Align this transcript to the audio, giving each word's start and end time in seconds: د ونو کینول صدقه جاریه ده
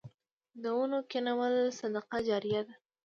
د 0.61 0.63
ونو 0.77 0.99
کینول 1.11 1.53
صدقه 1.79 2.17
جاریه 2.27 2.61
ده 2.67 2.73